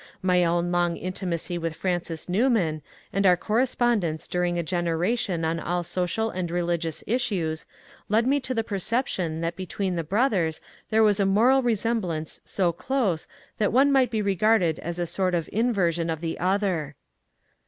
My 0.23 0.43
own 0.43 0.71
long 0.71 0.97
intimacy 0.97 1.59
with 1.59 1.75
Francis 1.75 2.27
New 2.27 2.49
man, 2.49 2.81
and 3.13 3.23
our 3.23 3.37
correspondence 3.37 4.27
during 4.27 4.57
a 4.57 4.63
generation 4.63 5.45
on 5.45 5.59
all 5.59 5.83
social 5.83 6.31
and 6.31 6.49
religious 6.49 7.03
issues, 7.05 7.67
led 8.09 8.25
me 8.25 8.39
to 8.39 8.55
the 8.55 8.63
perception 8.63 9.41
that 9.41 9.55
between 9.55 9.97
the 9.97 10.03
brothers 10.03 10.59
there 10.89 11.03
was 11.03 11.19
a 11.19 11.25
moral 11.27 11.61
resemblance 11.61 12.41
so 12.43 12.71
close 12.71 13.27
that 13.59 13.71
one 13.71 13.91
might 13.91 14.09
be 14.09 14.23
regarded 14.23 14.79
as 14.79 14.97
a 14.97 15.05
sort 15.05 15.35
of 15.35 15.47
inversion 15.53 16.09
of 16.09 16.19
the 16.21 16.39
other. 16.39 16.95